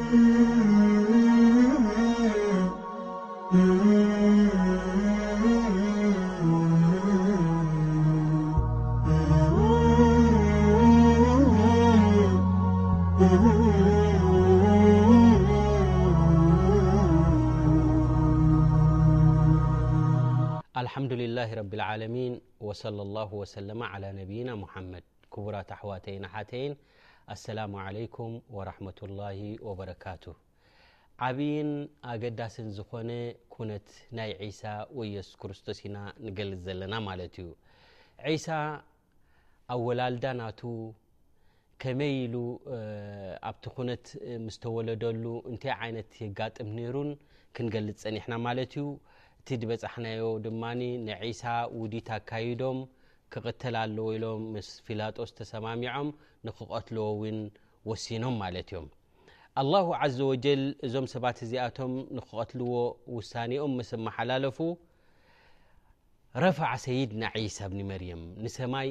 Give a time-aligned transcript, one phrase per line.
[21.54, 25.04] رب العالمين وصلى الله وسلم على نبينا محمد
[25.34, 26.78] كبراة احواتين حتين
[27.34, 29.38] ኣሰላሙ عለይኩም وረحመة الله
[29.68, 30.24] وበረካቱ
[31.26, 31.72] ዓብይን
[32.12, 33.12] ኣገዳሲን ዝኾነ
[33.54, 33.88] ኩነት
[34.18, 34.62] ናይ ዒሳ
[34.98, 37.48] ወ የሱስ ክርስቶስ ኢና ንገልፅ ዘለና ማለት እዩ
[38.34, 38.48] ዒሳ
[39.74, 40.62] ኣ ወላልዳ ናቱ
[41.82, 42.36] ከመይ ኢሉ
[43.50, 44.06] ኣብቲ ኩነት
[44.46, 47.10] ምስተወለደሉ እንታይ ይነት የጋጥም ነሩን
[47.56, 48.84] ክንገልፅ ፀኒሕና ማለት ዩ
[49.42, 51.44] እቲ በፅሕናዮ ድማ ንሳ
[51.82, 52.80] ውዲት ኣካዶም
[53.34, 56.08] ክተ ለ ኢሎም ስ ፊላጦስ ተሰማሚዖም
[56.48, 57.28] ንክቀትልዎ ው
[57.90, 58.88] ወሲኖም ማለ እዮም
[59.66, 62.74] لله عዘ وጀል እዞም ሰባት እዚኣቶም ንክቀትልዎ
[63.16, 64.58] ውሳኦም ስመሓላለፉ
[66.44, 67.24] ረፋع ሰይድና
[67.58, 68.90] ሳ ብኒ መርም ንሰማይ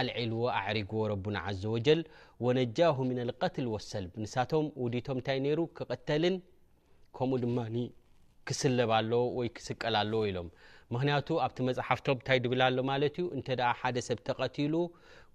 [0.00, 2.00] አልዒልዎ አዕሪግዎ ረና عዘ وጀል
[2.44, 6.36] وነጃه ምن قትል واሰል ንሳቶም ውዲቶም እንታይ ነሩ ክቀተልን
[7.16, 7.58] ከምኡ ድማ
[8.48, 10.48] ክስለብ ለ ወይ ክስቀል ኣለዎ ኢሎም
[10.94, 13.48] ምክንያቱ ኣብቲ መፅሓፍቶም እንታይ ድብል ሎ ማለት እዩ እንተ
[13.80, 14.74] ሓደ ሰብ ተቀቲሉ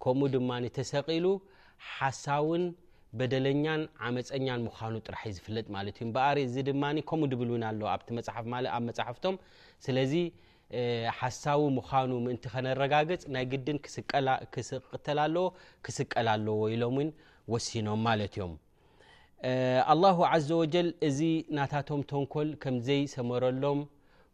[0.03, 1.25] ከምኡ ድማ ተሰቂሉ
[1.93, 2.63] ሓሳውን
[3.19, 8.01] በደለኛን ዓመፀኛን ምዃኑ ጥራሕ ዝፍለጥ ማለት እዩ በአሪ እዚ ድማ ከምኡ ድብልው ኣሎ ኣብ
[8.89, 9.35] መፅሓፍቶም
[9.87, 10.13] ስለዚ
[11.21, 13.77] ሓሳዊ ምዃኑ ምእንቲ ከነረጋገፅ ናይ ግድን
[14.53, 15.45] ክቅተል ኣለዎ
[15.87, 17.11] ክስቀል ኣለዎ ኢሎምን
[17.53, 18.53] ወሲኖም ማለት እዮም
[19.93, 20.03] ኣላ
[20.47, 21.19] ዘ ወጀል እዚ
[21.59, 23.79] ናታቶም ተንኮል ከምዘይ ሰመረሎም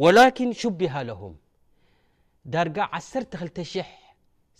[0.00, 1.32] ወላኪን ሽቢሃ ለሁም
[2.52, 3.82] ዳርጋ 1200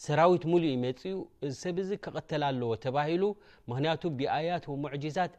[0.05, 3.23] ሰራዊት ሙሉ ይመጽ ኡ እዚ ሰብ እዚ ክቐተላ ለዎ ተባሂሉ
[3.71, 5.33] ምክንያቱ ብኣያት ሙዕጅዛት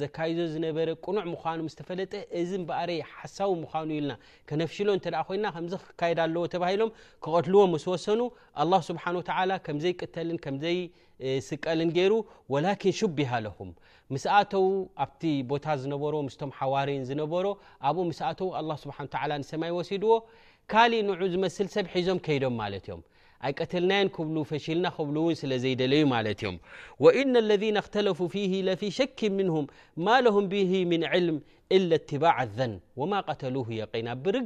[0.00, 4.12] ዘካይዞ ዝነበረ ቁኑዕ ምኳኑ ስተፈለጠ እዚ በእረ ሓሳዊ ምኳኑ ኢልና
[4.48, 6.90] ከነፍሽሎ እተ ኮይና ከምዚ ክካየድኣለዎ ተባሂሎም
[7.24, 8.20] ክቐትልዎ ምስ ወሰኑ
[8.62, 10.78] ኣላ ስብሓን ወላ ከምዘይ ቅተልን ከምዘይ
[11.48, 12.12] ስቀልን ገይሩ
[12.54, 13.70] ወላኪን ሹብሃለኹም
[14.14, 14.66] ምስኣተዉ
[15.04, 17.46] ኣብቲ ቦታ ዝነበሮ ምስቶም ሓዋርይን ዝነበሮ
[17.90, 20.12] ኣብኡ ምስኣተዉ ኣላ ስብሓን ላ ንሰማይ ወሲድዎ
[20.72, 23.02] ካሊእ ንዑ ዝመስል ሰብ ሒዞም ከይዶም ማለት እዮም
[23.52, 23.76] ف
[27.00, 29.66] وان الذين اختلف فيه لفي شك منهم
[29.96, 31.40] ما لهم به من علم
[31.72, 34.36] إلا اتباع الذن وما قتلوه يقن بر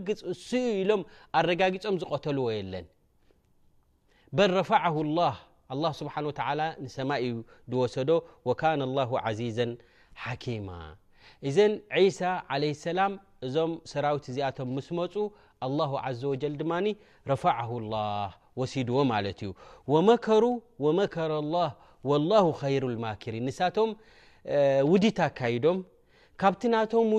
[0.64, 1.04] لم
[1.34, 2.84] ار قتل ن
[4.32, 5.34] بل رفعه الله
[5.74, 6.76] الله سبان ولى
[7.88, 9.66] سم وكان الله عزيزا
[10.14, 10.68] حكيم
[11.44, 11.58] ذ
[11.96, 13.12] عيسى عليه السلام
[13.44, 14.98] ዞم ست مسم
[15.68, 16.54] الله عز وجل
[17.32, 18.28] رفعه الله
[19.86, 21.70] ومكر الله
[22.04, 23.88] والله خير الماكريننم
[24.92, 25.76] ود اكم
[26.40, 27.18] كبت نام و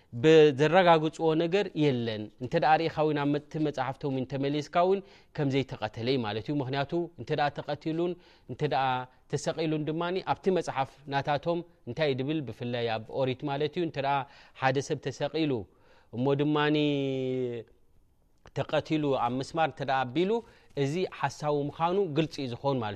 [0.59, 4.99] ዘረጋግፅዎ ነገር የለን እ ርኢኻዊ ብ መፅሓፍቶ ተመሊስካ ውን
[5.37, 6.33] ከምዘይተቀተለይ ማ
[7.19, 7.43] ምክያ
[9.33, 11.59] ተሰሉን ድማ ኣብቲ መፅሓፍ ናታቶም
[11.89, 13.57] እንታይ ብል ብፍይ ኣ ኦሪት ማ
[14.63, 15.51] ሓደ ሰብ ተሰሉ
[16.15, 16.57] እሞ ድማ
[18.89, 19.69] ተሉ ኣብ ምስማር
[20.01, 20.31] ኣቢሉ
[20.83, 22.89] እዚ ሓሳዊ ምኑ ግልፂ ዝኮን ማ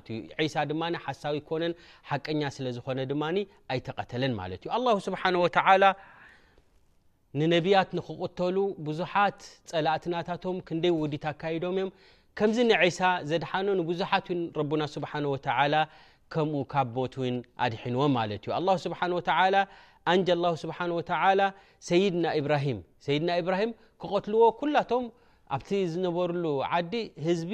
[0.43, 1.73] እ ሳ ድማ ሓሳ ኮነን
[2.09, 3.23] ሓቀኛ ስለዝኮነ ድማ
[3.73, 5.93] ኣይተቀተለን ማ
[7.39, 9.39] ንነቢያት ንክቁተሉ ብዙሓት
[9.69, 11.89] ፀላእትናታቶም ክንደይ ውዲት ኣካይዶም እዮም
[12.37, 12.99] ከምዚ ንዒሳ
[13.29, 14.27] ዘድሓኖ ንብዙሓት
[14.59, 15.75] ረና ስብሓን ወተላ
[16.33, 17.35] ከምኡ ካብ ሞት ውን
[17.65, 19.55] ኣድሒንዎም ማለት እዩ ኣ ስብሓን ወተላ
[20.11, 20.29] አንጅ
[20.63, 21.41] ስብሓ ወተላ
[21.89, 23.71] ሰይድና ብራሂም ሰይድና ኢብራሂም
[24.03, 25.05] ክቐትልዎ ኩላቶም
[25.57, 26.45] ኣብቲ ዝነበሩሉ
[26.77, 26.93] ዓዲ
[27.27, 27.51] ህዝቢ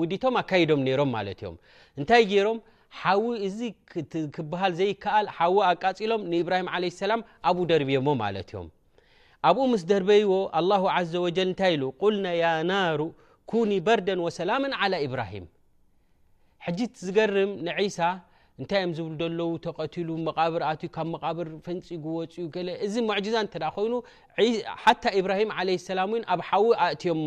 [0.00, 1.56] ውዲቶም ኣካይዶም ነይሮም ማለት እዮም
[1.98, 2.58] እንታይ ይሮም
[3.00, 3.58] ሓዊ እዚ
[4.36, 8.68] ክበሃል ዘይከአል ሓዊ ኣቃፂሎም ንብራሂም ለ ሰላም ኣብኡ ደርብሞ ማለት እዮም
[9.48, 10.34] ኣብኡ ምስ ደርበይዎ
[11.12, 11.14] ዘ
[11.48, 13.00] እንታይ ኢ ቁልና ያ ናሩ
[13.52, 14.50] ኩኒ በርዳ ወሰላ
[14.96, 15.46] ى ኢብራሂም
[16.66, 17.98] ሕጅ ዝገርም ንሳ
[18.60, 20.08] እንታይም ዝብል ለው ተቀትሉ
[20.54, 22.34] ብርዩካብመብር ፈንፂጉወፅ
[22.86, 23.94] እዚ ሙዛ እተ ኮይኑ
[24.84, 26.00] ሓታ ብራሂም ለ ሰላ
[26.34, 27.26] ኣብ ሓዊ ኣእትዮሞ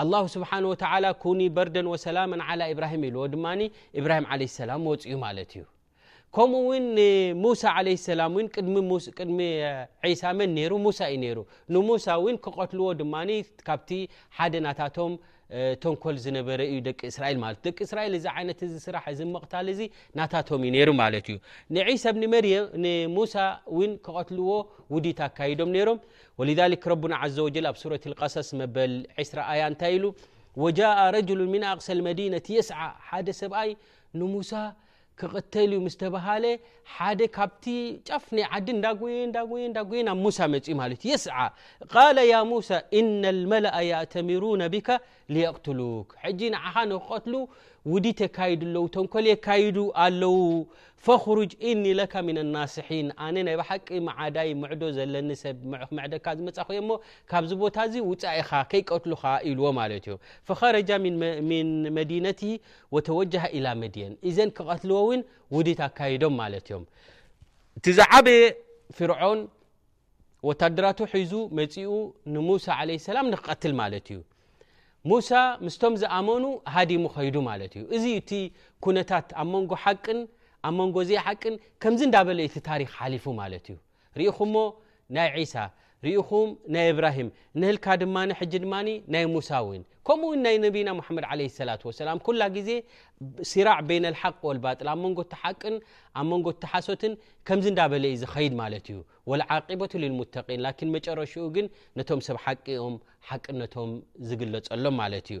[0.00, 2.92] aلله ስبሓنه و كن bርد وሰላم على إብራه
[3.22, 3.46] ዎ ድማ
[4.00, 5.62] اብራهم علي سላ وፅኡ ማለት እዩ
[6.34, 6.74] ከምኡ ው
[7.42, 8.20] ሙوሳ عليه سላ
[8.66, 8.88] ድሚ
[10.10, 11.38] س መ ሩ ሙوሳ ዩ ሩ
[11.74, 12.06] ንሙوሳ
[12.44, 13.14] ክقትልዎ ድማ
[13.66, 13.90] ካብቲ
[14.36, 15.12] ሓደናታቶም
[15.82, 16.28] ተኮ ዝ
[16.74, 17.34] ዩ ደቂ ራኤ
[17.66, 18.04] ደቂ እስራኤ
[18.86, 19.06] ስራح
[19.42, 19.54] قታ
[20.18, 20.28] ና
[20.88, 20.94] ሩ
[21.24, 22.06] ዩ س
[23.16, 23.34] ሙوሳ
[24.06, 24.50] ክቐትልዎ
[24.96, 25.06] وዲ
[25.38, 25.90] ካዶም ሮ
[26.40, 27.72] ولذك ረبና عز ول ኣ
[28.02, 28.76] ة اقصص በ
[29.32, 29.64] 0 ያ
[29.94, 29.96] እይ
[30.64, 32.78] وجء رجل من قص المዲينة يስع
[33.26, 33.68] ደ ሰብኣይ
[35.20, 36.44] كقተል مستبህل
[36.96, 37.64] ሓደ ካብቲ
[38.08, 38.68] ጫፍ ዓዲ
[40.24, 41.48] موسى م ت يسعى
[41.94, 44.88] قال يا موسى إن الملأ يعتمرون بك
[45.34, 47.34] ليقتلوك ع نቀትل
[47.90, 50.34] ውዲት ተካይድ ኣለው ተንኮል የካይዱ ኣለው
[51.06, 55.56] ፈክሩጅ እኒ ለካ ምና ናስሒን ኣነ ናይ ብሓቂ መዓዳይ ምዕዶ ዘለኒ ሰብ
[55.96, 56.90] መዕደካ ዝመፃእኺዮ ሞ
[57.30, 60.20] ካብዚ ቦታ እዚ ውፃኢኻ ከይቀትሉካ ኢብልዎ ማለት እዮም
[60.50, 60.90] ፈረጃ
[61.50, 61.68] ምን
[61.98, 62.42] መዲነት
[62.96, 65.22] ወተወጀሃ ኢላ መዲን እዘን ክቐትልዎ እውን
[65.56, 66.84] ውዲት ኣካይዶም ማለት እዮም
[67.80, 68.44] እቲ ዛዓበየ
[68.98, 69.40] ፍርዖን
[70.50, 71.90] ወታደራት ሒዙ መፂኡ
[72.34, 74.18] ንሙሳ ለ ሰላም ንክቀትል ማለት እዩ
[75.10, 75.28] ሙሳ
[75.66, 76.44] ምስቶም ዝኣመኑ
[76.74, 78.30] ሃዲሙ ኸይዱ ማለት እዩ እዚ እቲ
[78.84, 80.18] ኩነታት ኣብ መንጎ ሓቅን
[80.68, 83.76] ኣብ መንጎ ዘይ ሓቅን ከምዚ እንዳበለ እቲ ታሪክ ሓሊፉ ማለት እዩ
[84.18, 84.56] ርኢኹ ሞ
[85.14, 85.54] ናይ ዒሳ
[86.04, 87.28] ርኢኹም ናይ እብራሂም
[87.60, 88.72] ንህልካ ድማ ሕ ድማ
[89.14, 89.68] ናይ ሙሳ ው
[90.06, 92.68] ከምኡው ናይ ነቢና መድ ለ ሰላ ሰላም ኩላ ግዜ
[93.50, 95.76] ሲራዕ በነ ሓቅ ወልባጥል ኣብ መንጎሓቅን
[96.20, 97.12] ኣብ መንጎተሓሶትን
[97.50, 98.98] ከምዚ እዳ በለ ዩ ዝኸይድ ማለት እዩ
[99.32, 101.68] ወዓቂበቱ ልሙተቂን ላን መጨረሽኡ ግን
[102.00, 102.96] ነቶም ሰብ ሓቂኦም
[103.28, 103.92] ሓቅን ነቶም
[104.30, 105.38] ዝግለፀሎም ማለት እዩ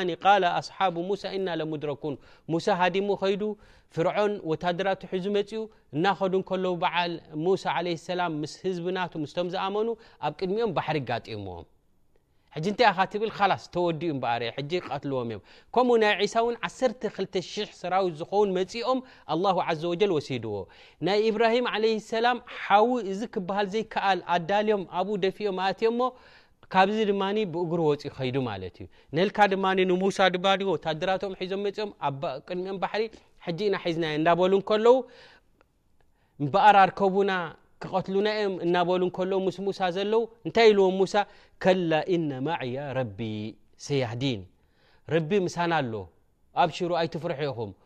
[0.07, 0.47] እናዱ ላ
[8.77, 9.89] ዝና ዝኣኑ
[10.27, 11.67] ኣብ ድሚኦም ባሪ ጋሞዎም
[16.07, 16.25] ይ
[18.73, 20.55] ዲዎ ም ስራዊ ዝን ኦም ዘ ሲድዎ
[21.09, 21.59] ናይ ብራሂ
[22.13, 22.27] ሰላ
[22.63, 22.67] ሓ
[23.13, 23.21] እዚ
[23.59, 25.05] ሃ ዘይከኣል ኣዳልዮም ኣ
[25.39, 25.51] ፊ
[26.75, 28.87] ካብዚ ድማኒ ብእጉሩ ወፂእ ከይዱ ማለት እዩ
[29.17, 31.91] ነልካ ድማኒ ንሙሳ ድባድዎ ታድራትኦም ሒዞም መፅኦም
[32.49, 33.03] ቅድሚኦም ባሕሪ
[33.45, 34.97] ሓጂኢና ሒዝና እናበሉ እ ከለዉ
[36.55, 37.33] በኣር ኣርከቡና
[37.83, 41.15] ክቐትሉናዮም እናበሉ እ ከሎዉ ምስ ሙሳ ዘለዉ እንታይ ኢልዎም ሙሳ
[41.65, 43.21] ከላ ኢነ ማዕያ ረቢ
[43.87, 44.43] ሰያህዲን
[45.15, 45.93] ረቢ ምሳን ኣሎ
[46.63, 47.73] ኣብሽሩ ኣይትፍርሐኹም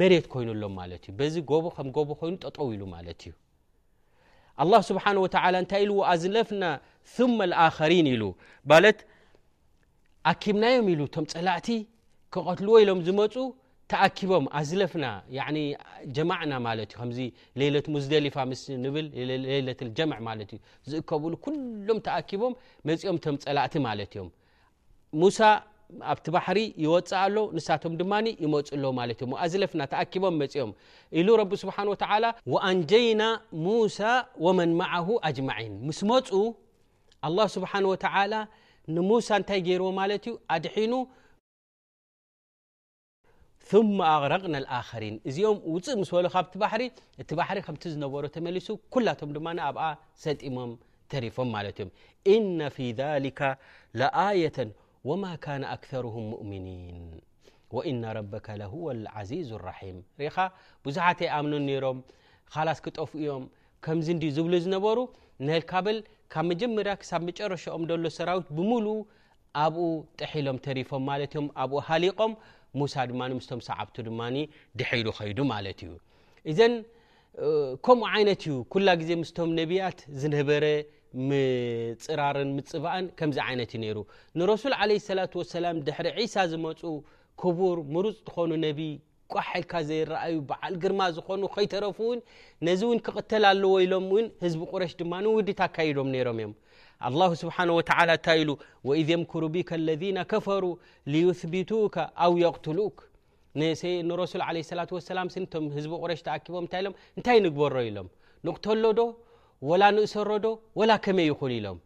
[0.00, 3.32] መሬት ኮይኑሎም ማለት እዩ በዚ ጎቦ ከም ጎቦ ኮይኑ ጠጠው ኢሉ ማለት እዩ
[4.62, 5.26] ኣላ ስብሓን ወ
[5.62, 6.64] እንታይ ኢ ዎኣዝለፍና
[7.36, 8.22] ማ ኣከሪን ኢሉ
[8.72, 8.98] ማለት
[10.32, 11.68] አኪብናዮም ኢሉ ቶም ጸላእቲ
[12.34, 13.34] ክቐትልወ ኢሎም ዝመፁ
[13.92, 15.04] ተኣኪቦም ኣዝለፍና
[16.16, 17.20] ጀማዕና ማት እዩ ከዚ
[17.60, 19.06] ሌለት ሙዝደሊፋ ምስሊ ንብል
[19.50, 20.58] ሌለት ጀምዕ ማት እዩ
[20.90, 22.54] ዝእከብሉ ኩሎም ተኣኪቦም
[22.90, 24.28] መፂኦም ቶም ፀላእቲ ማለት እዮም
[26.12, 28.12] ኣብቲ ባሕሪ ይወፅእ ኣሎ ንሳቶም ድማ
[28.44, 30.72] ይመፁሎ ማለት እዮም ኣዝለፍና ተኣኪቦም መፅኦም
[31.18, 33.22] ኢሉ ረቢ ስብሓ ተላ ወአንጀይና
[33.66, 34.00] ሙሳ
[34.46, 36.28] ወመን ማዓه አጅማዒን ምስ መፁ
[37.28, 38.34] ኣه ስብሓን ወተላ
[38.96, 40.92] ንሙሳ እንታይ ገይርዎ ማለት እዩ ኣድሒኑ
[43.98, 46.82] ማ ኣቅረቕና ኣክሪን እዚኦም ውፅእ ምስ በሉካብቲ ባሕሪ
[47.22, 49.86] እቲ ባሕሪ ከምቲ ዝነበሩ ተመሊሱ ኩላቶም ድማ ኣብኣ
[50.24, 50.70] ሰጢሞም
[51.12, 51.90] ተሪፎም ማለት እዮም
[52.34, 53.40] ኢነ ፊ ذሊከ
[54.00, 54.56] ለኣየተ
[55.08, 56.94] ወማ ካነ ኣክሩም ሙእሚኒን
[57.76, 58.74] ወኢና ረበካ ለወ
[59.04, 60.36] ልዚዙ ራሒም ርኢኻ
[60.84, 61.98] ብዙሓት ይ ኣምኑ ነይሮም
[62.52, 63.44] ካላስ ክጠፍ እዮም
[63.84, 64.98] ከምዚ ንዲ ዝብሉ ዝነበሩ
[65.48, 65.98] ነልካበል
[66.32, 68.86] ካብ መጀመርያ ክሳብ መጨረሻኦም ደሎ ሰራዊት ብሙሉ
[69.64, 69.86] ኣብኡ
[70.22, 72.32] ጥሒሎም ተሪፎም ማለት እዮም ኣብኡ ሃሊቆም
[72.80, 74.36] ሙሳ ድማ ምስቶም ሰዓብቱ ድማኒ
[74.80, 75.92] ድሒሉ ከይዱ ማለት እዩ
[76.52, 76.74] እዘን
[77.86, 80.64] ከምኡ ዓይነት እዩ ኩላ ግዜ ምስቶም ነቢያት ዝነበረ
[81.12, 82.80] ፅራርፅአ
[83.36, 83.98] ዚ ትዩሩ
[84.38, 85.92] ንሱ ላ ድ
[86.32, 86.80] ሳ ዝመፁ
[87.42, 88.68] ክቡር ሩፅ ዝኮኑ ነ
[89.34, 92.18] ቋሓልካ ዘዩ በዓል ግርማ ዝኮኑ ከይተረፉውን
[92.66, 94.04] ነዚ ውን ክቕተል ኣለዎ ኢሎም
[94.44, 96.38] ህዝ ቁረሽ ድማ ውዲ ካዶም ሮም
[97.08, 97.56] እዮም ስሓ
[98.14, 98.44] እታ ኢ
[98.90, 100.04] ወذ ምክሩ ቢካ ለذ
[100.46, 100.64] ፈሩ
[101.70, 101.96] ዩከ
[102.26, 102.32] ኣው
[102.66, 102.78] ትሉ
[103.80, 103.92] ሱ
[105.76, 106.20] ዝ ቁሽ
[106.54, 109.00] ቦምታይግበሮ ኢሎሎዶ
[109.68, 110.44] وላ نእሰረዶ
[110.78, 111.78] وላ ከመይ ይኹን ኢሎም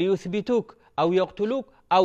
[0.00, 0.66] لዩثبቱክ
[1.08, 1.50] ው قትل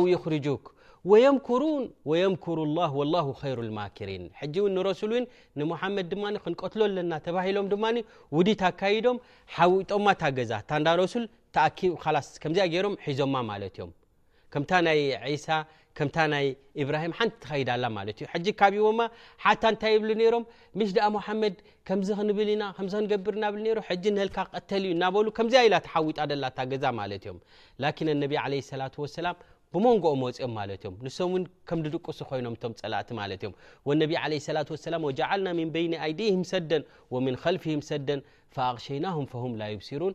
[0.14, 0.62] يርጁክ
[1.10, 4.52] وየምكሩን ويምكሩ ل ولله خሩ الማكሪን እ
[4.88, 5.12] ረሱል
[5.58, 7.84] ንمحመድ ድማ ክንቀትሎ ኣለና ተሂሎም ድማ
[8.36, 8.48] ውዲ
[8.80, 9.16] ካዶም
[9.56, 11.24] ሓጦማ ታገዛ እታእዳ ሱል
[12.26, 13.90] ስ ከዚ ሮም ሒዞማ ማለት ዮም
[14.52, 15.48] ከምታ ናይ ሳ
[15.98, 16.46] ከምታ ናይ
[16.82, 18.16] ኢብራሂም ሓንቲ ተኸዳላ ማለት
[18.60, 18.86] ካቢዎ
[19.44, 20.44] ሓታ እንታይ ብ ሮም
[20.88, 20.92] ሽ
[21.26, 21.54] ሓመድ
[21.88, 23.54] ከምዚ ክንብልናከ ክንገብር ናብ
[24.18, 27.38] ልካ ቀተል ዩ እናሉ ከምዚ ኢላ ተሓዊጣ ላታ ገዛ ማለ እዮም
[27.84, 28.60] ላን ነ ለ
[29.18, 29.36] ሰላም
[29.74, 31.32] ብሞንጎኦ ፅኦም ማ እዮም ንሶም
[31.68, 33.54] ከምድቁሱ ኮይኖምቶም ጸላቲ ማ እም
[34.02, 34.10] ነ
[34.54, 34.98] ላ
[35.30, 36.82] ዓልና ን በይኒ አይዲም ሰደን
[37.14, 38.22] ወን ልፊም ሰደን
[38.56, 39.24] ፈኣቅሸይናም
[39.62, 40.14] ላብሲሩን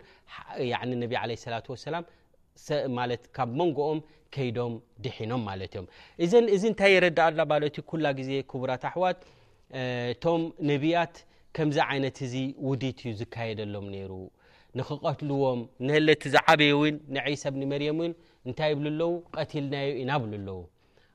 [1.96, 2.00] ላ
[3.36, 4.00] ካብ መንጎኦም
[4.36, 4.74] ከይዶም
[5.04, 5.88] ድሒኖም ማለት እዮም
[6.56, 7.40] እዚ እንታይ የረዳአላ
[7.76, 9.20] ት ኩላ ግዜ ክቡራት ኣሕዋት
[10.24, 11.16] ቶም ነብያት
[11.58, 12.34] ከምዚ ዓይነት እዚ
[12.68, 14.12] ውዲት እዩ ዝካየደሎም ነይሩ
[14.78, 16.82] ንክቀትልዎም ንህለት ዛ ዓበይ እው
[17.16, 18.08] ንዒሳ ብኒ መርየም ው
[18.48, 20.34] እንታይ ብሉ ኣለዉ ቀቲልናዮ ኢናብሉ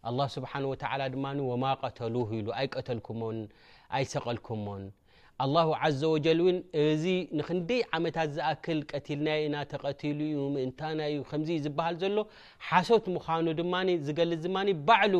[0.08, 0.72] ኣለዉ ه ስብሓ ወ
[1.14, 3.38] ድማ ወማ ቀተሉ ኢሉ ኣይቀተልኩሞን
[3.98, 4.82] ኣይሰቀልኩሞን
[5.54, 5.68] ላሁ
[6.00, 7.04] ዘ ወጀል ውን እዚ
[7.38, 12.18] ንክንደይ ዓመታት ዝኣክል ቀትልና ኢና ተቀቲሉ ዩ ምእንታናእዩ ከምዚ ዝበሃል ዘሎ
[12.66, 13.74] ሓሶት ምዃኑ ድማ
[14.08, 14.58] ዝገልፅ ድማ
[15.06, 15.14] ዕሉ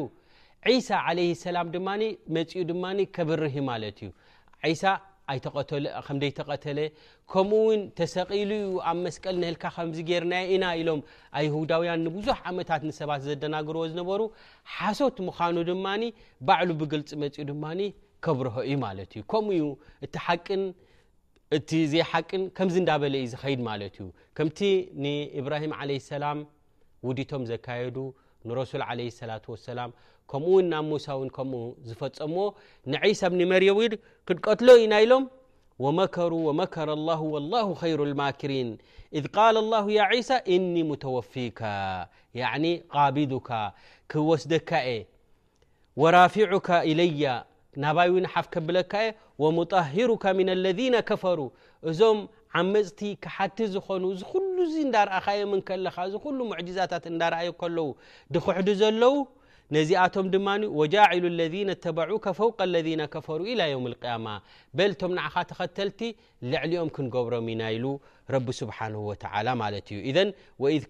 [0.88, 1.88] ሳ ለ ሰላም ድማ
[2.36, 2.84] መፅኡ ድማ
[3.16, 4.12] ከብርህ ማለት እዩ
[4.82, 6.78] ሳከምይ ተቀተለ
[7.32, 11.02] ከምኡውን ተሰቂሉ ዩ ኣብ መስቀል ንህልካ ከምዚ ገርና ኢና ኢሎም
[11.40, 14.20] ኣሁዳውያን ንብዙሕ ዓመታት ንሰባት ዘደናግርዎ ዝነበሩ
[14.76, 15.86] ሓሶት ምዃኑ ድማ
[16.60, 17.64] ዕሉ ብግልፂ መኡ ድማ
[18.82, 19.62] ማ እዩ ከምኡ
[20.04, 20.26] እቲ ሓ
[21.56, 24.58] እቲ ዘይሓቅን ከምዚ እንዳ በለ ዩ ዝከድ ማለት እዩ ከምቲ
[25.02, 26.38] ንኢብራሂም ለ ሰላም
[27.06, 27.96] ውዲቶም ዘካየዱ
[28.48, 29.00] ንረሱል ለ
[29.30, 29.90] ላة وሰላም
[30.30, 32.44] ከምኡውን ናብ ሙሳ ውን ከምኡ ዝፈፀምዎ
[32.92, 33.92] ንዒሳ ብኒ መርዊድ
[34.28, 35.24] ክንቀትሎ ዩ ናኢሎም
[36.32, 36.88] ሩ ወመከረ
[37.20, 37.24] ه
[37.60, 38.68] ላه ይሩ ልማكሪን
[39.18, 41.60] እذ ቃል لላه ያ ሳ እኒ ሙተወፊካ
[42.62, 42.64] ኒ
[42.98, 43.48] غቢዱካ
[44.10, 44.90] ክወስደካየ
[46.16, 47.24] ራፊካ ኢለያ
[47.82, 49.08] ናባይ እውን ሓፍ ከብለካ የ
[49.42, 51.38] ወሙጣሂሩካ ምና ለذና ከፈሩ
[51.90, 52.18] እዞም
[52.60, 57.88] ዓመፅቲ ክሓቲ ዝኾኑ እዚ ኩሉ ዚ እንዳርአኻዮምን ከለካ እዚ ኩሉ ሙዕጂዛታት እንዳርኣዩ ከለዉ
[58.34, 59.14] ድክሕዱ ዘለዉ
[59.74, 61.54] ነዚቶ ድማ ለذ ع ለذ
[62.38, 62.40] ፈ
[64.24, 64.26] ም
[64.78, 65.12] በቶም
[65.50, 66.00] ተኸተልቲ
[66.52, 67.62] ልዕሊኦም ክንገብሮም ኢና
[68.58, 68.60] ስ
[70.16, 70.18] ذ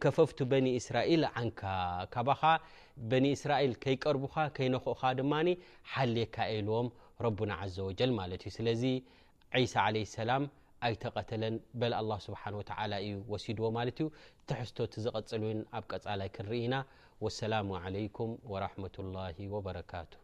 [0.05, 0.31] ከፈፍ
[0.65, 1.23] ن ስራኤል
[3.23, 4.17] ን ስራኤል ይቀር
[4.67, 4.85] ይነኽ
[5.19, 5.21] ድ
[5.93, 6.37] ሓልካ
[6.69, 6.89] ልዎም
[8.59, 8.61] ስ
[10.25, 10.31] ላ
[11.01, 11.31] ቀተ
[13.11, 13.15] ዩ
[13.47, 13.67] ሲድዎ
[14.49, 15.37] ትሕዝቶ ዝፅ
[15.77, 16.75] ኣብ ቀላይ ክንርኢና
[17.21, 20.24] و السلام عليكم ورحمة الله و بركاته